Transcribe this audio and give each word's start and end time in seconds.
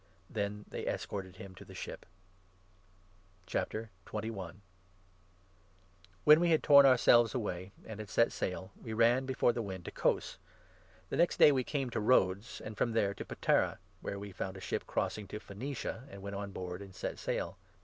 Then 0.31 0.65
they 0.67 0.87
escorted 0.87 1.35
him 1.35 1.53
to 1.53 1.63
the 1.63 1.75
ship.. 1.75 2.07
Paul 4.03 4.53
When 6.23 6.39
we 6.39 6.49
had 6.49 6.63
torn 6.63 6.87
ourselves 6.87 7.35
away 7.35 7.71
and 7.85 7.99
had 7.99 7.99
i; 7.99 8.03
•t 8.05 8.05
Tyro. 8.07 8.25
set 8.25 8.31
sail, 8.31 8.71
we 8.81 8.93
ran 8.93 9.27
before 9.27 9.53
the 9.53 9.61
wind 9.61 9.85
to 9.85 9.91
Cos; 9.91 10.39
the 11.09 11.17
next 11.17 11.37
day 11.37 11.51
we 11.51 11.63
came 11.63 11.91
to 11.91 11.99
Rhodes, 11.99 12.59
and 12.61 12.75
from 12.75 12.93
there 12.93 13.13
to 13.13 13.23
Patara, 13.23 13.77
where 14.01 14.17
we 14.17 14.29
2 14.29 14.33
found 14.33 14.57
a 14.57 14.59
ship 14.59 14.87
crossing 14.87 15.27
to 15.27 15.39
Phoenicia, 15.39 16.07
and 16.09 16.23
went 16.23 16.35
on 16.35 16.51
board 16.51 16.81
and 16.81 16.95
set 16.95 17.19
sail. 17.19 17.59